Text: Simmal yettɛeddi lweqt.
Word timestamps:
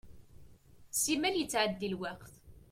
Simmal 1.01 1.35
yettɛeddi 1.37 1.87
lweqt. 1.93 2.33